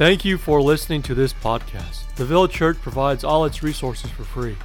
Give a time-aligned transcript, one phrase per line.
[0.00, 2.14] Thank you for listening to this podcast.
[2.14, 4.56] The Village Church provides all its resources for free.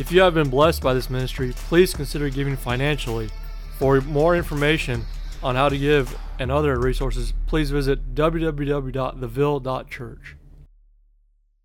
[0.00, 3.30] If you have been blessed by this ministry, please consider giving financially.
[3.78, 5.04] For more information
[5.44, 10.36] on how to give and other resources, please visit www.theville.church.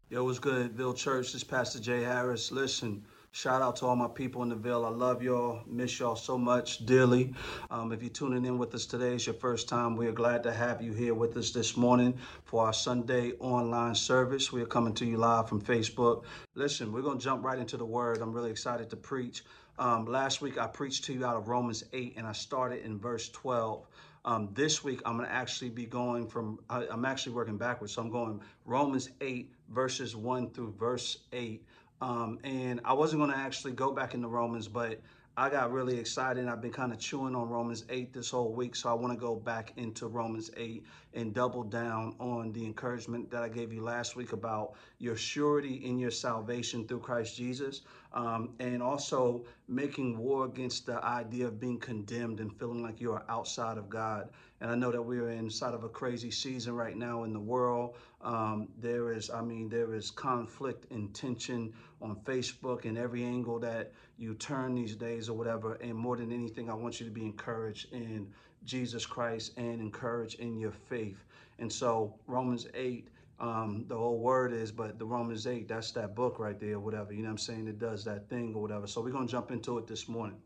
[0.09, 1.33] Yo, what's good, Ville Church?
[1.33, 2.51] This is Pastor Jay Harris.
[2.51, 3.03] Listen,
[3.35, 4.85] shout out to all my people in the Ville.
[4.85, 7.33] I love y'all, miss y'all so much dearly.
[7.69, 9.97] Um, if you're tuning in with us today, it's your first time.
[9.97, 13.93] We are glad to have you here with us this morning for our Sunday online
[13.93, 14.53] service.
[14.53, 16.23] We are coming to you live from Facebook.
[16.53, 18.21] Listen, we're going to jump right into the word.
[18.21, 19.43] I'm really excited to preach.
[19.77, 22.97] Um, last week, I preached to you out of Romans 8, and I started in
[22.97, 23.85] verse 12.
[24.23, 27.93] Um, this week, I'm going to actually be going from, I, I'm actually working backwards.
[27.93, 31.61] So I'm going Romans 8, verses 1 through verse 8.
[32.01, 34.99] Um, and I wasn't going to actually go back into Romans, but
[35.37, 36.47] I got really excited.
[36.47, 38.73] I've been kind of chewing on Romans 8 this whole week.
[38.73, 43.29] So I want to go back into Romans 8 and double down on the encouragement
[43.31, 47.81] that I gave you last week about your surety in your salvation through Christ Jesus.
[48.13, 53.11] Um, and also making war against the idea of being condemned and feeling like you
[53.11, 54.29] are outside of God.
[54.61, 57.95] And I know that we're inside of a crazy season right now in the world.
[58.25, 63.59] Um, there is, I mean, there is conflict and tension on Facebook and every angle
[63.59, 65.75] that you turn these days or whatever.
[65.75, 68.27] And more than anything, I want you to be encouraged in
[68.63, 71.23] Jesus Christ and encouraged in your faith.
[71.59, 73.07] And so, Romans 8
[73.39, 77.11] um, the whole word is, but the Romans 8, that's that book right there, whatever.
[77.11, 77.67] You know what I'm saying?
[77.67, 78.87] It does that thing or whatever.
[78.87, 80.37] So we're going to jump into it this morning.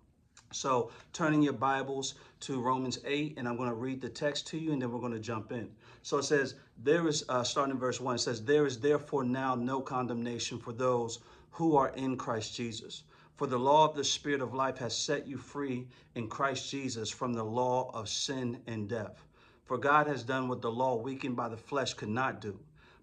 [0.51, 4.57] So turning your Bibles to Romans 8, and I'm going to read the text to
[4.57, 5.69] you, and then we're going to jump in.
[6.01, 9.23] So it says, there is, uh, starting in verse 1, it says, There is therefore
[9.23, 11.19] now no condemnation for those
[11.51, 13.03] who are in Christ Jesus.
[13.35, 17.09] For the law of the Spirit of life has set you free in Christ Jesus
[17.09, 19.23] from the law of sin and death.
[19.65, 22.59] For God has done what the law weakened by the flesh could not do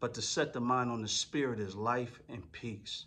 [0.00, 3.06] but to set the mind on the spirit is life and peace.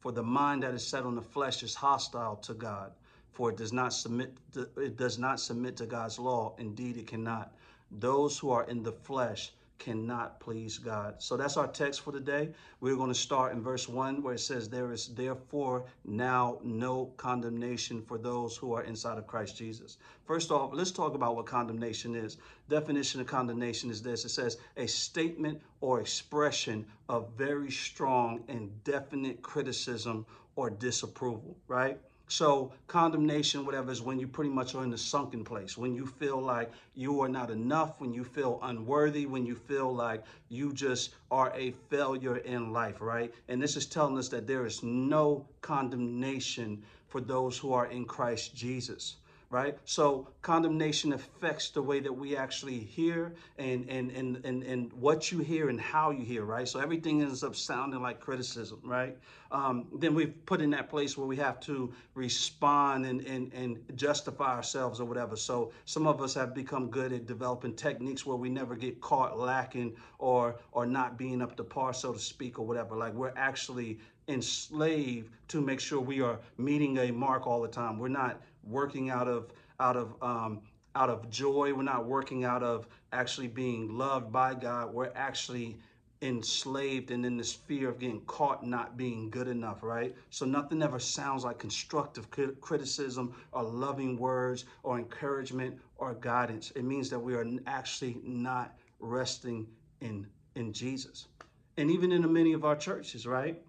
[0.00, 2.92] For the mind that is set on the flesh is hostile to God,
[3.32, 6.54] for it does not submit to, it does not submit to God's law.
[6.58, 7.54] Indeed, it cannot.
[7.90, 11.14] Those who are in the flesh cannot please God.
[11.18, 12.50] So that's our text for today.
[12.80, 17.06] We're going to start in verse 1 where it says, There is therefore now no
[17.16, 19.96] condemnation for those who are inside of Christ Jesus.
[20.24, 22.36] First off, let's talk about what condemnation is.
[22.68, 28.84] Definition of condemnation is this it says, a statement or expression of very strong and
[28.84, 30.26] definite criticism
[30.56, 31.98] or disapproval, right?
[32.30, 36.06] So condemnation, whatever, is when you pretty much are in the sunken place, when you
[36.06, 40.72] feel like you are not enough, when you feel unworthy, when you feel like you
[40.72, 43.34] just are a failure in life, right?
[43.48, 48.04] And this is telling us that there is no condemnation for those who are in
[48.04, 49.16] Christ Jesus
[49.50, 49.76] right?
[49.84, 55.32] So condemnation affects the way that we actually hear and, and, and, and, and what
[55.32, 56.68] you hear and how you hear, right?
[56.68, 59.18] So everything ends up sounding like criticism, right?
[59.50, 63.78] Um, then we've put in that place where we have to respond and, and, and
[63.96, 65.34] justify ourselves or whatever.
[65.34, 69.36] So some of us have become good at developing techniques where we never get caught
[69.36, 72.96] lacking or, or not being up to par, so to speak, or whatever.
[72.96, 77.98] Like we're actually enslaved to make sure we are meeting a mark all the time.
[77.98, 80.60] We're not working out of out of um,
[80.94, 81.72] out of joy.
[81.72, 84.92] We're not working out of actually being loved by God.
[84.92, 85.78] We're actually
[86.22, 90.14] enslaved and in this fear of getting caught not being good enough, right?
[90.28, 96.72] So nothing ever sounds like constructive criticism or loving words or encouragement or guidance.
[96.72, 99.66] It means that we are actually not resting
[100.00, 101.28] in in Jesus.
[101.76, 103.62] And even in many of our churches, right?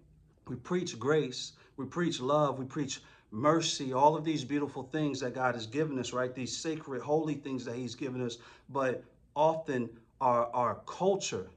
[0.48, 3.00] We preach grace, we preach love, we preach
[3.32, 6.34] mercy, all of these beautiful things that God has given us, right?
[6.34, 8.38] These sacred, holy things that He's given us.
[8.68, 9.02] But
[9.34, 9.88] often
[10.20, 11.48] our, our culture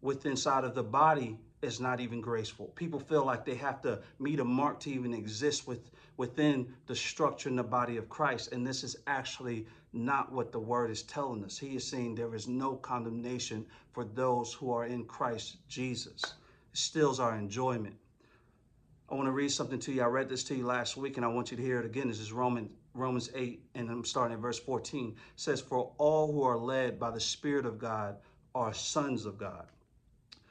[0.00, 2.66] within inside of the body is not even graceful.
[2.76, 6.94] People feel like they have to meet a mark to even exist with within the
[6.94, 8.52] structure in the body of Christ.
[8.52, 11.56] And this is actually not what the word is telling us.
[11.56, 16.22] He is saying there is no condemnation for those who are in Christ Jesus.
[16.72, 17.94] It stills our enjoyment.
[19.10, 20.02] I want to read something to you.
[20.02, 22.08] I read this to you last week and I want you to hear it again.
[22.08, 25.10] This is Romans Romans 8 and I'm starting at verse 14.
[25.10, 28.18] It says, "For all who are led by the Spirit of God
[28.54, 29.66] are sons of God.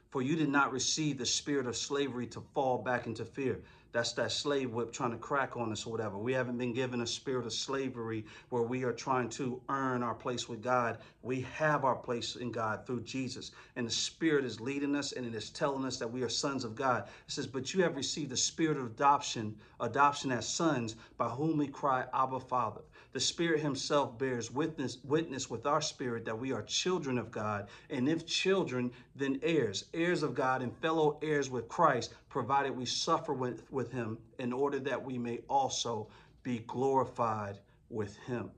[0.09, 3.61] For you did not receive the spirit of slavery to fall back into fear.
[3.97, 6.19] That's that slave whip trying to crack on us or whatever.
[6.19, 10.13] We haven't been given a spirit of slavery where we are trying to earn our
[10.13, 10.99] place with God.
[11.23, 13.49] We have our place in God through Jesus.
[13.75, 16.63] And the Spirit is leading us and it is telling us that we are sons
[16.63, 17.05] of God.
[17.07, 21.57] It says, But you have received the spirit of adoption, adoption as sons, by whom
[21.57, 22.81] we cry, Abba, Father.
[23.13, 27.67] The Spirit Himself bears witness, witness with our spirit that we are children of God,
[27.89, 32.85] and if children, then heirs, heirs of God and fellow heirs with Christ, provided we
[32.85, 36.07] suffer with, with Him, in order that we may also
[36.43, 37.59] be glorified
[37.89, 38.51] with Him.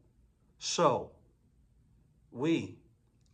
[0.57, 1.11] So,
[2.31, 2.77] we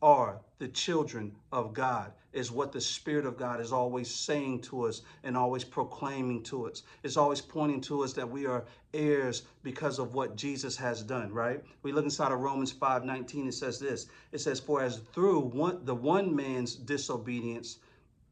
[0.02, 4.84] are the children of God, is what the Spirit of God is always saying to
[4.84, 6.84] us and always proclaiming to us.
[7.04, 11.34] It's always pointing to us that we are heirs because of what Jesus has done,
[11.34, 11.64] right?
[11.82, 15.40] We look inside of Romans 5 19, it says this it says, For as through
[15.40, 17.80] one, the one man's disobedience,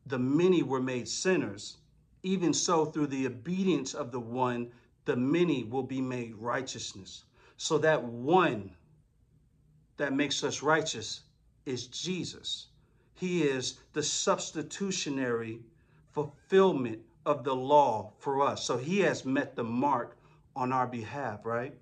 [0.06, 1.78] the many were made sinners,
[2.24, 4.72] even so through the obedience of the one,
[5.06, 7.26] the many will be made righteousness.
[7.58, 8.72] So that one
[9.98, 11.22] that makes us righteous
[11.66, 12.68] is Jesus.
[13.14, 15.60] He is the substitutionary
[16.12, 18.64] fulfillment of the law for us.
[18.66, 20.18] So he has met the mark
[20.56, 21.74] on our behalf, right?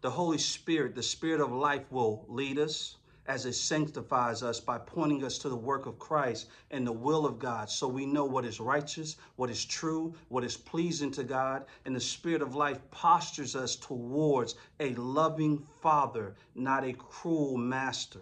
[0.00, 2.96] The Holy Spirit, the Spirit of life, will lead us
[3.26, 7.24] as it sanctifies us by pointing us to the work of Christ and the will
[7.24, 11.24] of God so we know what is righteous, what is true, what is pleasing to
[11.24, 11.64] God.
[11.86, 18.20] And the Spirit of life postures us towards a loving Father, not a cruel master.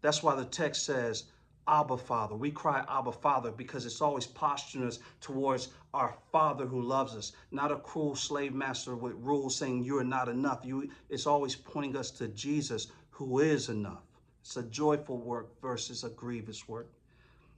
[0.00, 1.24] That's why the text says,
[1.66, 2.34] Abba Father.
[2.34, 7.32] We cry Abba Father because it's always posturing us towards our Father who loves us,
[7.50, 10.64] not a cruel slave master with rules saying you are not enough.
[10.64, 14.09] You, it's always pointing us to Jesus who is enough.
[14.40, 16.90] It's a joyful work versus a grievous work.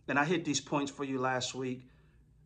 [0.08, 1.82] And I hit these points for you last week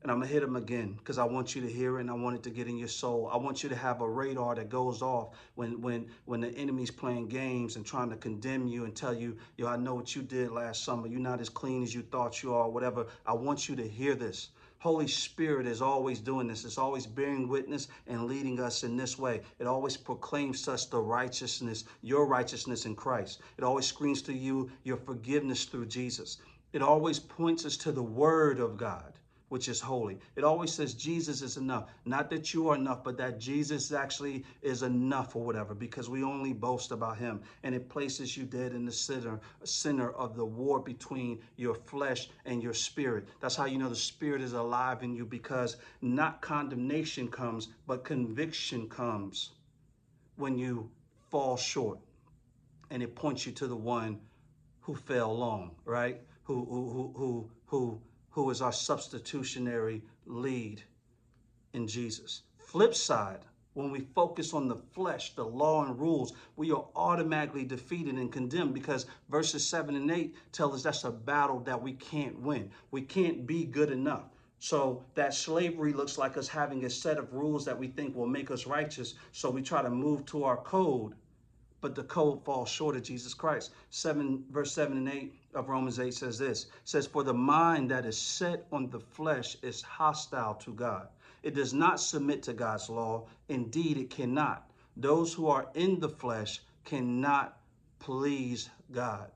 [0.02, 2.14] and I'm gonna hit them again because I want you to hear it and I
[2.14, 3.28] want it to get in your soul.
[3.32, 6.92] I want you to have a radar that goes off when when when the enemy's
[6.92, 10.22] playing games and trying to condemn you and tell you, yo, I know what you
[10.22, 11.08] did last summer.
[11.08, 13.06] You're not as clean as you thought you are, whatever.
[13.26, 14.50] I want you to hear this.
[14.86, 16.64] Holy Spirit is always doing this.
[16.64, 19.40] It's always bearing witness and leading us in this way.
[19.58, 23.40] It always proclaims us the righteousness, your righteousness in Christ.
[23.58, 26.38] It always screams to you your forgiveness through Jesus.
[26.72, 29.14] It always points us to the Word of God
[29.48, 30.18] which is holy.
[30.34, 31.88] It always says Jesus is enough.
[32.04, 36.24] Not that you are enough, but that Jesus actually is enough or whatever, because we
[36.24, 37.40] only boast about him.
[37.62, 42.28] And it places you dead in the center, center of the war between your flesh
[42.44, 43.28] and your spirit.
[43.40, 48.04] That's how you know the spirit is alive in you, because not condemnation comes, but
[48.04, 49.50] conviction comes
[50.36, 50.90] when you
[51.30, 51.98] fall short.
[52.90, 54.18] And it points you to the one
[54.80, 56.20] who fell long, right?
[56.44, 58.00] Who who who who who
[58.36, 60.82] who is our substitutionary lead
[61.72, 62.42] in Jesus.
[62.58, 63.40] Flip side,
[63.72, 68.30] when we focus on the flesh, the law and rules, we are automatically defeated and
[68.30, 72.70] condemned because verses 7 and 8 tell us that's a battle that we can't win.
[72.90, 74.24] We can't be good enough.
[74.58, 78.26] So that slavery looks like us having a set of rules that we think will
[78.26, 79.14] make us righteous.
[79.32, 81.14] So we try to move to our code
[81.86, 83.72] but the code falls short of Jesus Christ.
[83.90, 86.66] 7 verse 7 and 8 of Romans 8 says this.
[86.84, 91.08] says for the mind that is set on the flesh is hostile to God.
[91.42, 93.26] It does not submit to God's law.
[93.48, 94.70] Indeed, it cannot.
[94.96, 97.58] Those who are in the flesh cannot
[97.98, 99.30] please God.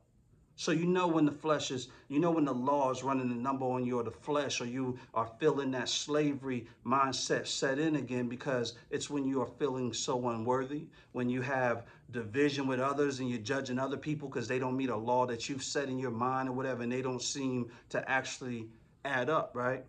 [0.61, 3.35] So you know when the flesh is, you know when the law is running a
[3.35, 7.97] number on you or the flesh, or you are feeling that slavery mindset set in
[7.97, 13.21] again because it's when you are feeling so unworthy, when you have division with others
[13.21, 15.99] and you're judging other people because they don't meet a law that you've set in
[15.99, 18.69] your mind or whatever, and they don't seem to actually
[19.07, 19.83] add up, right?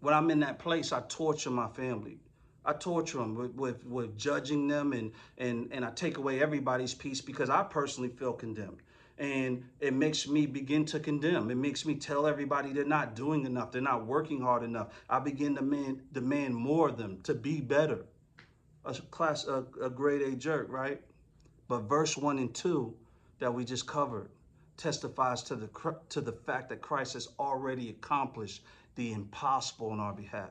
[0.00, 2.18] When I'm in that place, I torture my family.
[2.64, 6.92] I torture them with, with, with judging them and, and, and I take away everybody's
[6.92, 8.82] peace because I personally feel condemned
[9.20, 11.50] and it makes me begin to condemn.
[11.50, 14.88] It makes me tell everybody they're not doing enough, they're not working hard enough.
[15.10, 18.06] I begin to demand, demand more of them to be better.
[18.86, 21.02] A class, a, a grade A jerk, right?
[21.68, 22.94] But verse one and two
[23.38, 24.30] that we just covered
[24.78, 25.68] testifies to the
[26.08, 28.62] to the fact that Christ has already accomplished
[28.94, 30.50] the impossible on our behalf.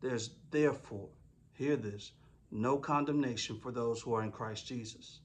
[0.00, 1.08] There's therefore,
[1.52, 2.12] hear this,
[2.50, 5.20] no condemnation for those who are in Christ Jesus.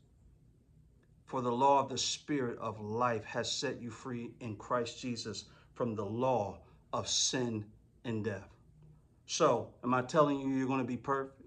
[1.32, 5.46] For the law of the Spirit of life has set you free in Christ Jesus
[5.76, 6.60] from the law
[6.92, 7.64] of sin
[8.04, 8.50] and death.
[9.28, 11.42] So, am I telling you you're going to be perfect?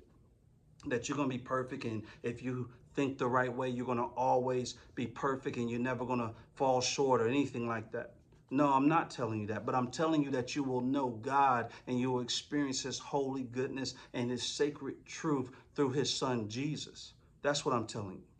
[0.86, 3.98] That you're going to be perfect, and if you think the right way, you're going
[3.98, 8.14] to always be perfect and you're never going to fall short or anything like that.
[8.50, 11.72] No, I'm not telling you that, but I'm telling you that you will know God
[11.86, 17.12] and you will experience His holy goodness and His sacred truth through His Son Jesus.
[17.42, 18.33] That's what I'm telling you.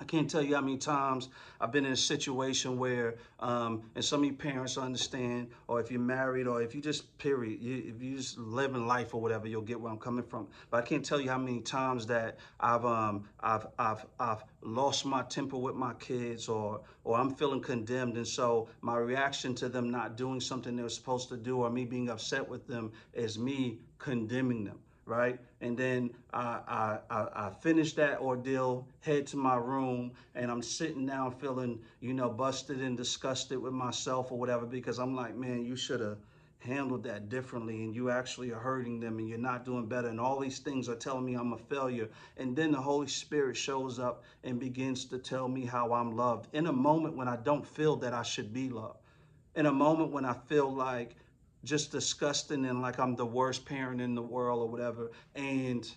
[0.00, 1.28] I can't tell you how many times
[1.60, 5.90] I've been in a situation where, um, and some of you parents understand, or if
[5.90, 9.20] you're married, or if you just, period, you, if you just live in life or
[9.20, 10.48] whatever, you'll get where I'm coming from.
[10.70, 15.04] But I can't tell you how many times that I've, um, I've, I've, I've lost
[15.04, 18.16] my temper with my kids, or, or I'm feeling condemned.
[18.16, 21.68] And so my reaction to them not doing something they were supposed to do, or
[21.68, 24.78] me being upset with them, is me condemning them
[25.10, 25.38] right?
[25.60, 31.04] And then I, I, I, finished that ordeal, head to my room, and I'm sitting
[31.04, 35.64] down feeling, you know, busted and disgusted with myself or whatever, because I'm like, man,
[35.64, 36.18] you should have
[36.60, 40.08] handled that differently and you actually are hurting them and you're not doing better.
[40.08, 42.08] And all these things are telling me I'm a failure.
[42.36, 46.54] And then the Holy Spirit shows up and begins to tell me how I'm loved
[46.54, 48.98] in a moment when I don't feel that I should be loved.
[49.56, 51.16] In a moment when I feel like
[51.64, 55.10] just disgusting and like I'm the worst parent in the world or whatever.
[55.34, 55.90] And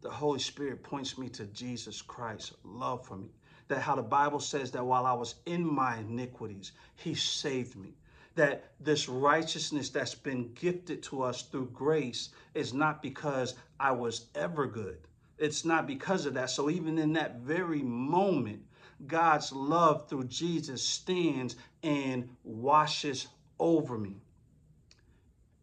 [0.00, 3.28] the Holy Spirit points me to Jesus Christ's love for me.
[3.68, 7.94] That how the Bible says that while I was in my iniquities, He saved me.
[8.34, 14.26] That this righteousness that's been gifted to us through grace is not because I was
[14.34, 14.98] ever good.
[15.38, 16.50] It's not because of that.
[16.50, 18.62] So even in that very moment,
[19.06, 23.26] God's love through Jesus stands and washes
[23.62, 24.16] over me.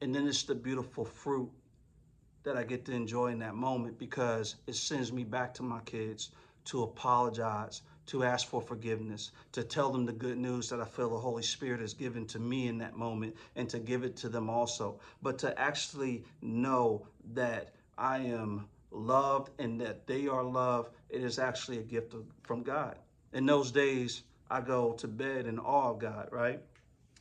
[0.02, 1.50] And then it's the beautiful fruit
[2.44, 5.82] that I get to enjoy in that moment because it sends me back to my
[5.82, 6.32] kids
[6.66, 11.10] to apologize, to ask for forgiveness, to tell them the good news that I feel
[11.10, 14.30] the Holy Spirit has given to me in that moment and to give it to
[14.30, 15.00] them also.
[15.22, 21.38] But to actually know that I am loved and that they are loved, it is
[21.38, 22.96] actually a gift from God.
[23.34, 26.62] In those days, I go to bed in awe of God, right?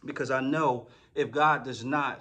[0.05, 2.21] Because I know if God does not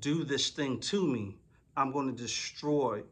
[0.00, 1.36] do this thing to me,
[1.76, 3.02] I'm going to destroy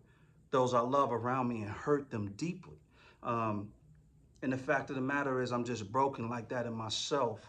[0.50, 2.78] those I love around me and hurt them deeply.
[3.22, 3.68] Um,
[4.42, 7.40] and the fact of the matter is, I'm just broken like that in myself,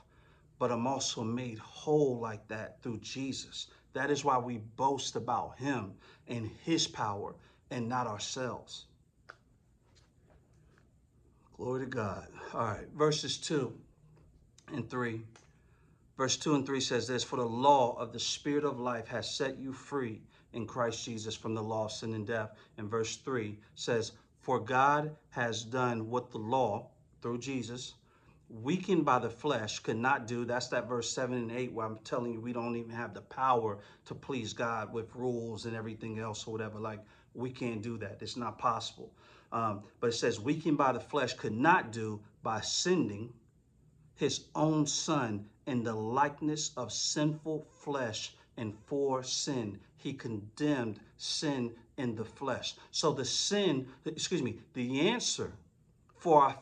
[0.59, 3.67] but I'm also made whole like that through Jesus.
[3.93, 5.93] That is why we boast about Him
[6.27, 7.35] and His power
[7.71, 8.85] and not ourselves.
[11.57, 12.27] Glory to God.
[12.53, 13.73] All right, verses 2
[14.73, 15.21] and 3.
[16.21, 19.27] Verse 2 and 3 says this For the law of the Spirit of life has
[19.27, 20.21] set you free
[20.53, 22.51] in Christ Jesus from the law of sin and death.
[22.77, 26.91] And verse 3 says, For God has done what the law,
[27.23, 27.95] through Jesus,
[28.51, 30.45] weakened by the flesh, could not do.
[30.45, 33.21] That's that verse 7 and 8 where I'm telling you we don't even have the
[33.21, 36.79] power to please God with rules and everything else or whatever.
[36.79, 36.99] Like,
[37.33, 38.19] we can't do that.
[38.21, 39.11] It's not possible.
[39.51, 43.33] Um, but it says, weakened by the flesh could not do by sending
[44.21, 49.79] his own son in the likeness of sinful flesh and for sin.
[49.97, 52.75] He condemned sin in the flesh.
[52.91, 55.51] So the sin, excuse me, the answer
[56.15, 56.59] for our,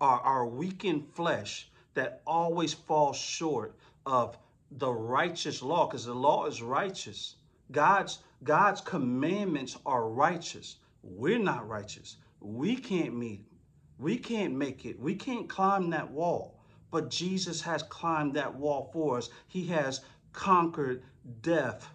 [0.00, 3.76] our, our weakened flesh that always falls short
[4.06, 4.38] of
[4.78, 7.36] the righteous law, because the law is righteous.
[7.70, 10.76] God's God's commandments are righteous.
[11.02, 12.16] We're not righteous.
[12.40, 13.44] We can't meet.
[13.98, 14.98] We can't make it.
[14.98, 16.61] We can't climb that wall.
[16.92, 19.30] But Jesus has climbed that wall for us.
[19.48, 20.02] He has
[20.34, 21.02] conquered
[21.40, 21.88] death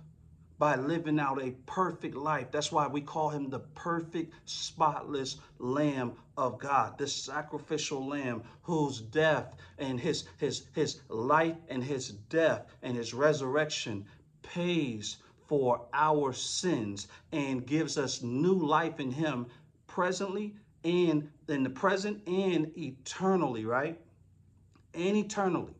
[0.57, 2.47] by living out a perfect life.
[2.49, 8.99] That's why we call him the perfect, spotless Lamb of God, this sacrificial Lamb whose
[8.99, 14.03] death and his, his, his life and his death and his resurrection
[14.41, 19.45] pays for our sins and gives us new life in him
[19.85, 24.01] presently and in the present and eternally, right?
[24.97, 25.73] And eternally.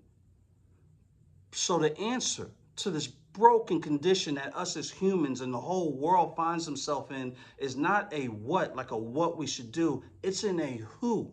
[1.52, 6.36] So the answer to this broken condition that us as humans and the whole world
[6.36, 10.04] finds himself in is not a what, like a what we should do.
[10.24, 11.32] It's in a who.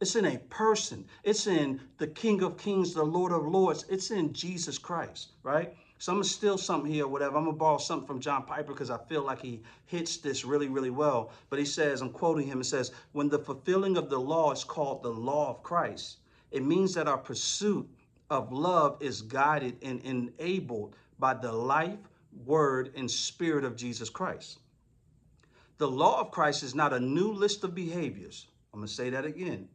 [0.00, 1.04] It's in a person.
[1.24, 3.84] It's in the King of Kings, the Lord of Lords.
[3.88, 5.74] It's in Jesus Christ, right?
[5.98, 7.36] So I'm gonna steal something here, whatever.
[7.36, 10.68] I'm gonna borrow something from John Piper because I feel like he hits this really,
[10.68, 11.30] really well.
[11.50, 14.64] But he says, I'm quoting him, it says, when the fulfilling of the law is
[14.64, 16.19] called the law of Christ,
[16.50, 17.88] it means that our pursuit
[18.28, 21.98] of love is guided and enabled by the life,
[22.44, 24.58] word, and spirit of Jesus Christ.
[25.78, 28.46] The law of Christ is not a new list of behaviors.
[28.72, 29.68] I'm going to say that again.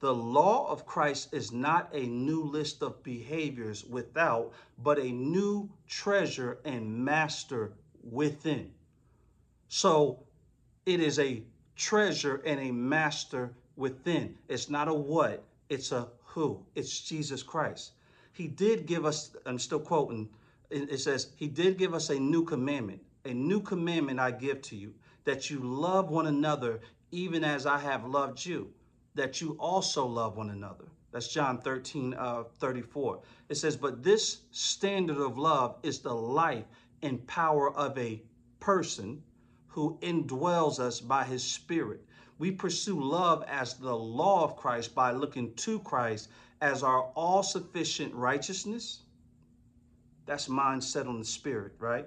[0.00, 5.70] The law of Christ is not a new list of behaviors without, but a new
[5.88, 7.72] treasure and master
[8.02, 8.70] within.
[9.68, 10.18] So
[10.84, 11.42] it is a
[11.74, 14.36] treasure and a master within.
[14.48, 16.64] It's not a what, it's a who.
[16.74, 17.92] It's Jesus Christ.
[18.32, 20.28] He did give us, I'm still quoting,
[20.70, 23.00] it says, He did give us a new commandment.
[23.24, 24.94] A new commandment I give to you,
[25.24, 26.80] that you love one another
[27.14, 28.72] even as I have loved you,
[29.14, 30.86] that you also love one another.
[31.12, 33.20] That's John 13, uh, 34.
[33.48, 36.64] It says, But this standard of love is the life
[37.02, 38.20] and power of a
[38.58, 39.22] person
[39.68, 42.04] who indwells us by his spirit.
[42.44, 46.28] We pursue love as the law of Christ by looking to Christ
[46.60, 48.98] as our all sufficient righteousness.
[50.26, 52.06] That's mind set on the spirit, right?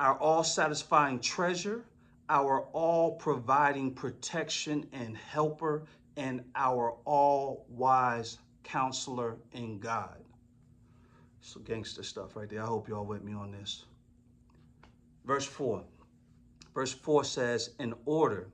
[0.00, 1.82] our all satisfying treasure,
[2.28, 5.84] our all providing protection and helper,
[6.18, 10.22] and our all wise counselor and God.
[11.40, 12.62] So gangster stuff right there.
[12.62, 13.86] I hope y'all with me on this.
[15.24, 15.82] Verse 4.
[16.74, 18.48] Verse 4 says, In order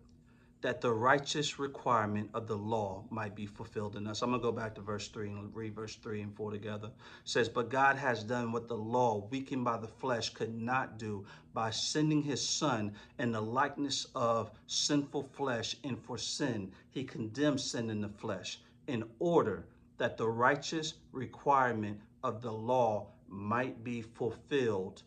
[0.64, 4.23] that the righteous requirement of the law might be fulfilled in us.
[4.23, 6.87] I'm going to go back to verse 3 and read verse 3 and 4 together.
[6.87, 6.92] It
[7.26, 11.26] says, But God has done what the law, weakened by the flesh, could not do
[11.52, 17.61] by sending his Son in the likeness of sinful flesh, and for sin, he condemned
[17.61, 19.66] sin in the flesh, in order
[19.99, 25.02] that the righteous requirement of the law might be fulfilled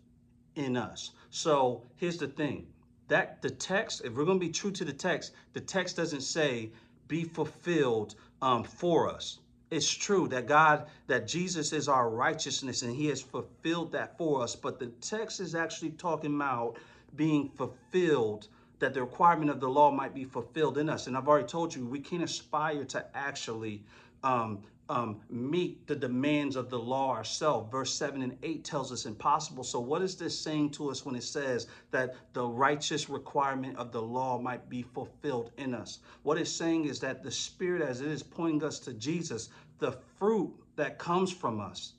[0.54, 1.14] in us.
[1.32, 2.68] So here's the thing
[3.08, 6.22] that the text, if we're going to be true to the text, the text doesn't
[6.22, 6.72] say
[7.08, 9.40] be fulfilled um, for us.
[9.70, 14.42] It's true that God, that Jesus is our righteousness and he has fulfilled that for
[14.42, 14.56] us.
[14.56, 16.78] But the text is actually talking about
[17.16, 18.48] being fulfilled,
[18.80, 21.08] that the requirement of the law might be fulfilled in us.
[21.08, 23.84] And I've already told you, we can't aspire to actually
[24.24, 27.70] um, um, meet the demands of the law ourselves.
[27.72, 29.64] Verse 7 and 8 tells us impossible.
[29.64, 33.92] So, what is this saying to us when it says that the righteous requirement of
[33.92, 36.00] the law might be fulfilled in us?
[36.24, 39.98] What it's saying is that the Spirit, as it is pointing us to Jesus, the
[40.18, 41.94] fruit that comes from us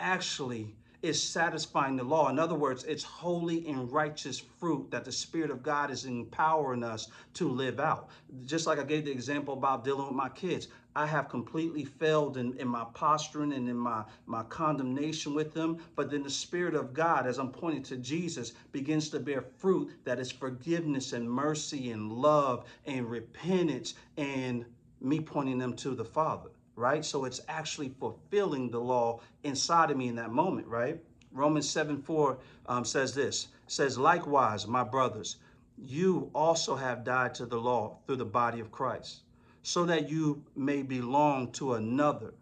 [0.00, 2.28] actually is satisfying the law.
[2.28, 6.82] In other words, it's holy and righteous fruit that the Spirit of God is empowering
[6.82, 8.08] us to live out.
[8.44, 10.68] Just like I gave the example about dealing with my kids.
[10.94, 15.76] I have completely failed in, in my posturing and in my, my condemnation with them.
[15.94, 19.90] But then the Spirit of God, as I'm pointing to Jesus, begins to bear fruit
[20.04, 24.64] that is forgiveness and mercy and love and repentance and
[25.02, 27.04] me pointing them to the Father right?
[27.04, 31.00] So it's actually fulfilling the law inside of me in that moment, right?
[31.32, 35.36] Romans 7 4 um, says this says, Likewise, my brothers,
[35.76, 39.22] you also have died to the law through the body of Christ,
[39.62, 42.34] so that you may belong to another,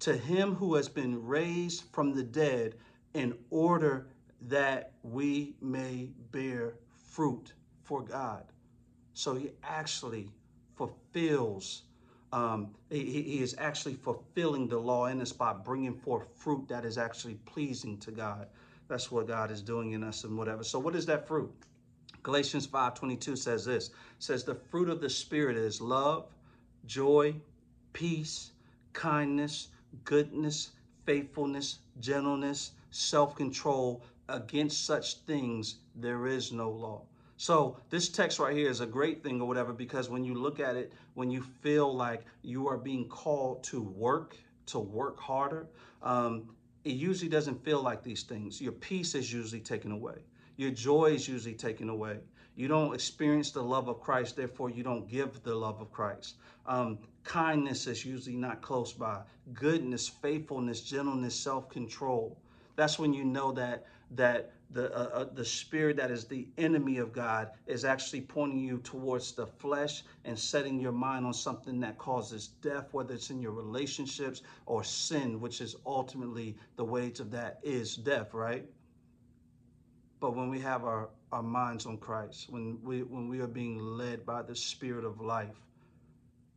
[0.00, 2.76] to him who has been raised from the dead,
[3.14, 4.06] in order
[4.42, 6.74] that we may bear
[7.08, 8.44] fruit for God.
[9.12, 10.30] So he actually
[10.76, 11.82] fulfills
[12.32, 16.84] um, he, he is actually fulfilling the law in us by bringing forth fruit that
[16.84, 18.48] is actually pleasing to God.
[18.88, 20.64] That's what God is doing in us and whatever.
[20.64, 21.52] So what is that fruit?
[22.22, 23.90] Galatians 5:22 says this.
[24.18, 26.26] says the fruit of the spirit is love,
[26.84, 27.34] joy,
[27.92, 28.52] peace,
[28.92, 29.68] kindness,
[30.04, 30.72] goodness,
[31.04, 34.02] faithfulness, gentleness, self-control.
[34.28, 37.07] Against such things there is no law.
[37.40, 40.58] So this text right here is a great thing or whatever because when you look
[40.58, 45.68] at it, when you feel like you are being called to work, to work harder,
[46.02, 46.48] um,
[46.82, 48.60] it usually doesn't feel like these things.
[48.60, 50.16] Your peace is usually taken away.
[50.56, 52.18] Your joy is usually taken away.
[52.56, 56.38] You don't experience the love of Christ, therefore you don't give the love of Christ.
[56.66, 59.20] Um, kindness is usually not close by.
[59.54, 62.36] Goodness, faithfulness, gentleness, self-control.
[62.74, 66.98] That's when you know that that the uh, uh, the spirit that is the enemy
[66.98, 71.80] of God is actually pointing you towards the flesh and setting your mind on something
[71.80, 77.20] that causes death, whether it's in your relationships or sin, which is ultimately the wage
[77.20, 78.66] of that is death, right?
[80.20, 83.78] But when we have our, our minds on Christ, when we when we are being
[83.78, 85.56] led by the spirit of life,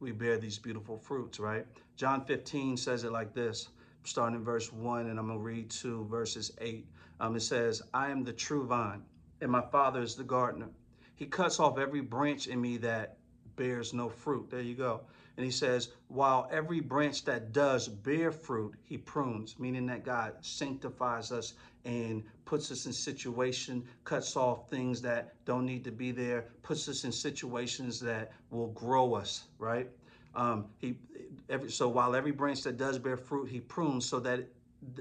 [0.02, 1.66] we bear these beautiful fruits, right?
[1.96, 3.70] John 15 says it like this,
[4.04, 6.88] starting in verse 1, and I'm gonna read to verses 8.
[7.20, 9.04] Um, it says, I am the true vine,
[9.42, 10.70] and my Father is the gardener.
[11.16, 13.18] He cuts off every branch in me that
[13.56, 14.50] bears no fruit.
[14.50, 15.02] There you go.
[15.38, 20.34] And he says, while every branch that does bear fruit, he prunes, meaning that God
[20.42, 21.54] sanctifies us
[21.86, 26.90] and puts us in situation, cuts off things that don't need to be there, puts
[26.90, 29.90] us in situations that will grow us, right?
[30.36, 30.96] Um, he,
[31.50, 34.48] every, so while every branch that does bear fruit, he prunes so that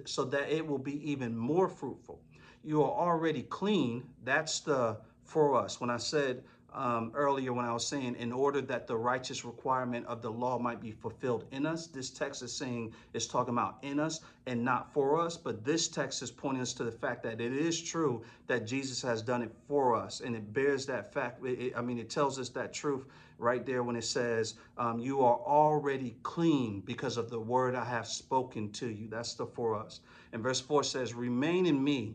[0.04, 2.20] so that it will be even more fruitful.
[2.62, 4.04] You are already clean.
[4.24, 5.80] That's the for us.
[5.80, 10.06] When I said um, earlier when I was saying, in order that the righteous requirement
[10.06, 13.78] of the law might be fulfilled in us, this text is saying, it's talking about
[13.82, 15.36] in us and not for us.
[15.36, 19.02] But this text is pointing us to the fact that it is true that Jesus
[19.02, 20.20] has done it for us.
[20.20, 21.44] And it bears that fact.
[21.44, 23.06] It, it, I mean, it tells us that truth
[23.38, 27.84] right there when it says, um, You are already clean because of the word I
[27.84, 29.08] have spoken to you.
[29.08, 30.00] That's the for us.
[30.32, 32.14] And verse 4 says, Remain in me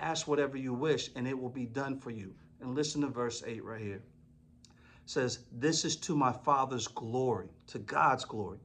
[0.00, 2.34] Ask whatever you wish, and it will be done for you.
[2.60, 4.02] And listen to verse 8 right here.
[4.64, 4.72] It
[5.04, 8.58] says, This is to my Father's glory, to God's glory,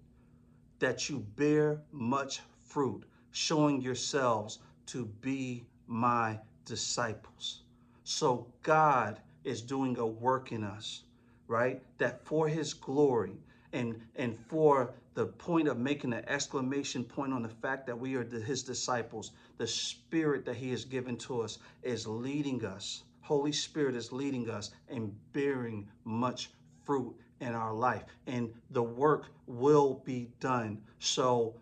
[0.79, 7.63] that you bear much fruit, showing yourselves to be my disciples.
[8.03, 11.03] So God is doing a work in us,
[11.47, 11.81] right?
[11.97, 13.37] That for his glory
[13.73, 18.15] and and for the point of making an exclamation point on the fact that we
[18.15, 23.03] are his disciples the spirit that he has given to us is leading us.
[23.21, 26.51] Holy spirit is leading us and bearing much
[26.83, 30.81] fruit in our life and the work will be done.
[30.99, 31.55] So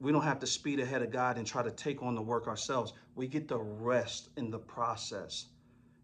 [0.00, 2.46] we don't have to speed ahead of god and try to take on the work
[2.46, 2.92] ourselves.
[3.14, 5.46] We get to rest in the process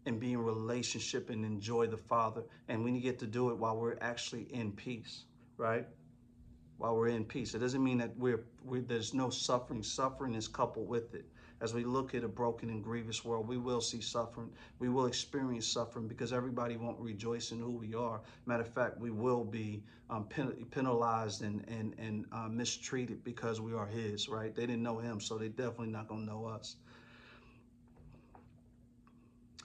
[0.05, 3.77] and be in relationship and enjoy the father and we get to do it while
[3.77, 5.23] we're actually in peace
[5.57, 5.87] right?
[6.77, 7.55] While we're in peace.
[7.55, 9.81] It doesn't mean that we're, we, there's no suffering.
[9.81, 11.25] Suffering is coupled with it.
[11.61, 14.51] As we look at a broken and grievous world, we will see suffering.
[14.79, 18.19] We will experience suffering because everybody won't rejoice in who we are.
[18.45, 23.61] Matter of fact, we will be um, pen- penalized and, and, and uh, mistreated because
[23.61, 24.53] we are His, right?
[24.53, 26.75] They didn't know Him, so they're definitely not going to know us.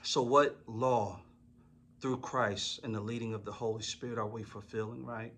[0.03, 1.19] So, what law
[1.99, 5.33] through Christ and the leading of the Holy Spirit are we fulfilling, right?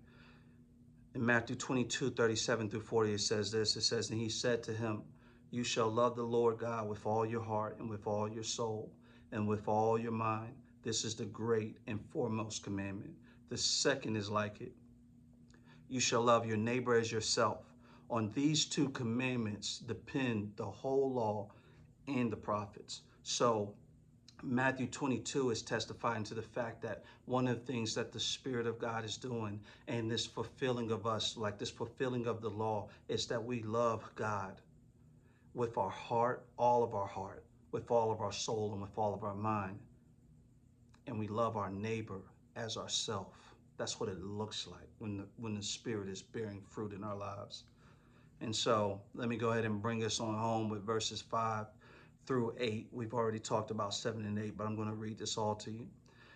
[1.15, 3.75] In Matthew 22, 37 through 40, it says this.
[3.75, 5.03] It says, And he said to him,
[5.51, 8.91] You shall love the Lord God with all your heart and with all your soul
[9.31, 10.55] and with all your mind.
[10.81, 13.13] This is the great and foremost commandment.
[13.49, 14.73] The second is like it.
[15.87, 17.59] You shall love your neighbor as yourself.
[18.09, 21.51] On these two commandments depend the whole law
[22.07, 23.01] and the prophets.
[23.21, 23.75] So
[24.45, 28.67] Matthew 22 is testifying to the fact that one of the things that the Spirit
[28.67, 32.89] of God is doing and this fulfilling of us, like this fulfilling of the law,
[33.07, 34.59] is that we love God
[35.53, 39.13] with our heart, all of our heart, with all of our soul, and with all
[39.13, 39.79] of our mind.
[41.07, 42.19] And we love our neighbor
[42.57, 43.55] as ourself.
[43.77, 47.15] That's what it looks like when the, when the Spirit is bearing fruit in our
[47.15, 47.63] lives.
[48.41, 51.67] And so let me go ahead and bring us on home with verses 5
[52.25, 52.87] through 8.
[52.91, 55.71] We've already talked about 7 and 8, but I'm going to read this all to
[55.71, 55.87] you.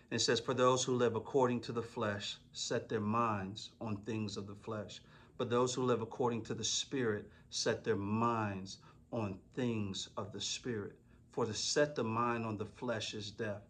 [0.10, 4.38] It says, For those who live according to the flesh set their minds on things
[4.38, 5.02] of the flesh.
[5.38, 8.80] But those who live according to the Spirit set their minds
[9.12, 10.98] on things of the Spirit.
[11.32, 13.62] For to set the mind on the flesh is death,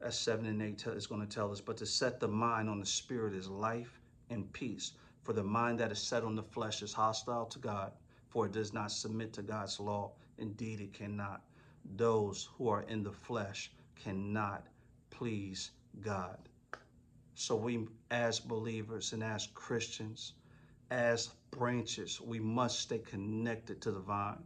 [0.00, 1.60] as 7 and 8 is going to tell us.
[1.60, 4.92] But to set the mind on the Spirit is life and peace.
[5.22, 7.92] For the mind that is set on the flesh is hostile to God,
[8.28, 10.12] for it does not submit to God's law.
[10.38, 11.42] Indeed, it cannot.
[11.96, 14.66] Those who are in the flesh cannot
[15.10, 15.70] please
[16.00, 16.48] God.
[17.34, 20.34] So, we as believers and as Christians,
[20.90, 24.42] as branches, we must stay connected to the vine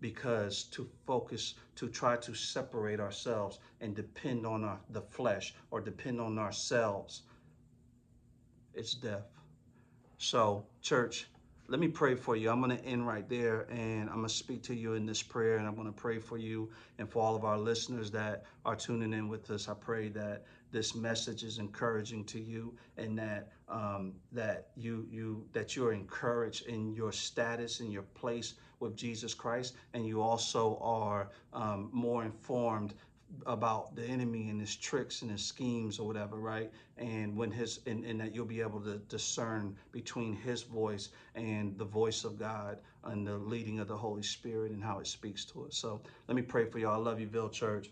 [0.00, 5.80] because to focus, to try to separate ourselves and depend on our, the flesh or
[5.80, 7.22] depend on ourselves,
[8.74, 9.28] it's death.
[10.18, 11.26] So, church,
[11.72, 12.50] let me pray for you.
[12.50, 15.22] I'm going to end right there and I'm going to speak to you in this
[15.22, 18.44] prayer and I'm going to pray for you and for all of our listeners that
[18.66, 19.70] are tuning in with us.
[19.70, 25.46] I pray that this message is encouraging to you and that um, that you you
[25.54, 30.78] that you're encouraged in your status in your place with Jesus Christ and you also
[30.82, 32.92] are um, more informed
[33.46, 36.70] about the enemy and his tricks and his schemes or whatever, right?
[36.98, 41.76] And when his and, and, that you'll be able to discern between his voice and
[41.78, 45.44] the voice of God and the leading of the Holy Spirit and how it speaks
[45.46, 45.76] to us.
[45.76, 46.94] So let me pray for y'all.
[46.94, 47.90] I love you, Ville Church.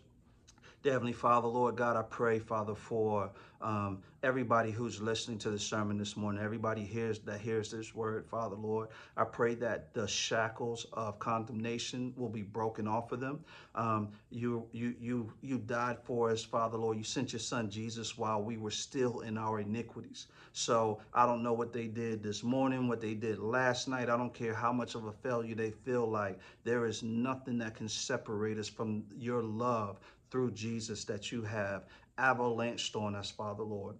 [0.82, 5.58] Dear Heavenly Father, Lord God, I pray, Father, for um, everybody who's listening to the
[5.58, 8.88] sermon this morning, everybody hears that hears this word, Father, Lord.
[9.14, 13.44] I pray that the shackles of condemnation will be broken off of them.
[13.74, 16.96] Um, you, you, you, you died for us, Father, Lord.
[16.96, 20.28] You sent your Son Jesus while we were still in our iniquities.
[20.54, 24.08] So I don't know what they did this morning, what they did last night.
[24.08, 26.38] I don't care how much of a failure they feel like.
[26.64, 29.98] There is nothing that can separate us from your love
[30.30, 31.84] through Jesus that you have
[32.18, 33.96] avalanched on us, Father Lord.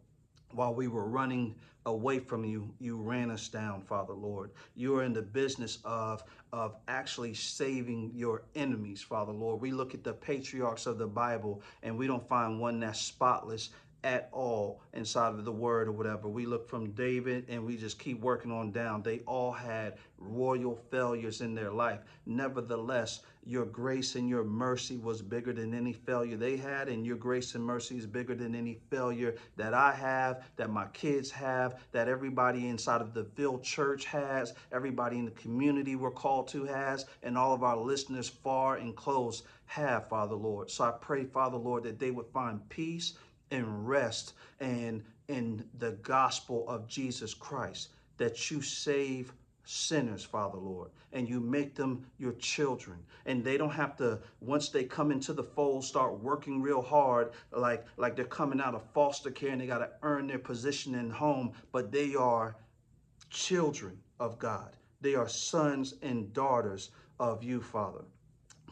[0.53, 1.55] While we were running
[1.87, 4.51] away from you, you ran us down, Father Lord.
[4.75, 9.61] You are in the business of, of actually saving your enemies, Father Lord.
[9.61, 13.71] We look at the patriarchs of the Bible and we don't find one that's spotless
[14.04, 16.28] at all inside of the word or whatever.
[16.28, 19.02] We look from David and we just keep working on down.
[19.02, 22.00] They all had royal failures in their life.
[22.26, 27.16] Nevertheless, your grace and your mercy was bigger than any failure they had, and your
[27.16, 31.80] grace and mercy is bigger than any failure that I have, that my kids have,
[31.92, 36.64] that everybody inside of the Ville Church has, everybody in the community we're called to
[36.64, 40.70] has, and all of our listeners far and close have, Father Lord.
[40.70, 43.14] So I pray, Father Lord, that they would find peace
[43.50, 49.32] and rest and in the gospel of Jesus Christ, that you save
[49.64, 52.98] sinners, Father Lord, and you make them your children.
[53.26, 57.30] And they don't have to, once they come into the fold, start working real hard,
[57.52, 60.96] like, like they're coming out of foster care and they got to earn their position
[60.96, 62.56] in home, but they are
[63.30, 64.76] children of God.
[65.00, 68.04] They are sons and daughters of you, Father.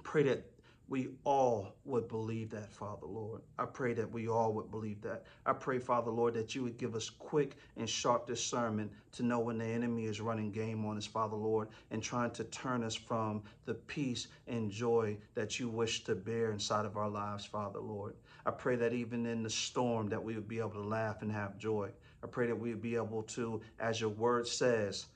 [0.03, 0.45] Pray that
[0.89, 3.43] we all would believe that, Father Lord.
[3.59, 5.25] I pray that we all would believe that.
[5.45, 9.39] I pray, Father Lord, that you would give us quick and sharp discernment to know
[9.39, 12.95] when the enemy is running game on us, Father Lord, and trying to turn us
[12.95, 17.81] from the peace and joy that you wish to bear inside of our lives, Father
[17.81, 18.15] Lord.
[18.47, 21.31] I pray that even in the storm that we would be able to laugh and
[21.31, 21.91] have joy.
[22.25, 25.07] I pray that we would be able to, as your word says,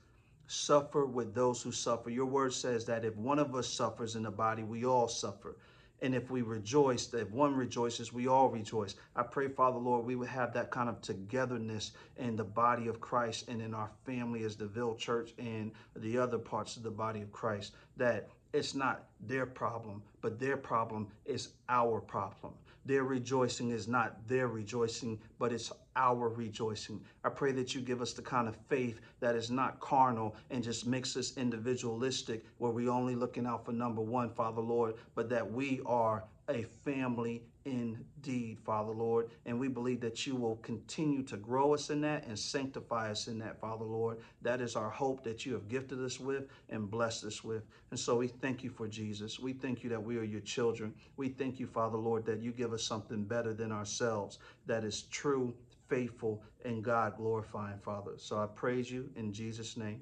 [0.47, 2.09] suffer with those who suffer.
[2.09, 5.55] Your word says that if one of us suffers in the body, we all suffer.
[6.01, 8.95] And if we rejoice, if one rejoices, we all rejoice.
[9.15, 12.99] I pray, Father Lord, we would have that kind of togetherness in the body of
[12.99, 16.91] Christ and in our family as the Ville Church and the other parts of the
[16.91, 17.73] body of Christ.
[17.95, 22.53] That it's not their problem, but their problem is our problem.
[22.85, 27.01] Their rejoicing is not their rejoicing, but it's our rejoicing.
[27.23, 30.63] I pray that you give us the kind of faith that is not carnal and
[30.63, 35.29] just makes us individualistic, where we only looking out for number one, Father Lord, but
[35.29, 39.29] that we are a family indeed, Father Lord.
[39.45, 43.27] And we believe that you will continue to grow us in that and sanctify us
[43.27, 44.19] in that, Father Lord.
[44.41, 47.63] That is our hope that you have gifted us with and blessed us with.
[47.91, 49.39] And so we thank you for Jesus.
[49.39, 50.93] We thank you that we are your children.
[51.17, 55.03] We thank you, Father Lord, that you give us something better than ourselves that is
[55.03, 55.53] true,
[55.87, 58.13] faithful, and God glorifying, Father.
[58.17, 60.01] So I praise you in Jesus' name.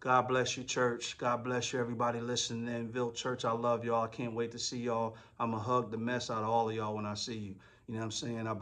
[0.00, 1.18] God bless you, church.
[1.18, 2.88] God bless you, everybody listening in.
[2.88, 4.04] Ville Church, I love y'all.
[4.04, 5.16] I can't wait to see y'all.
[5.40, 7.54] I'm going to hug the mess out of all of y'all when I see you.
[7.88, 8.46] You know what I'm saying?
[8.46, 8.54] I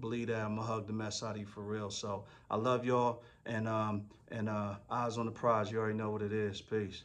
[0.00, 1.90] believe that I'm going to hug the mess out of you for real.
[1.90, 3.22] So I love y'all.
[3.44, 5.70] And, um, and uh, eyes on the prize.
[5.70, 6.62] You already know what it is.
[6.62, 7.02] Peace.